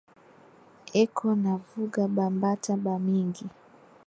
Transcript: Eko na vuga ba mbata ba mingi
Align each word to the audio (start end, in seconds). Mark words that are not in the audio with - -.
Eko 1.01 1.25
na 1.43 1.53
vuga 1.67 2.01
ba 2.15 2.25
mbata 2.35 2.71
ba 2.83 2.95
mingi 3.05 3.45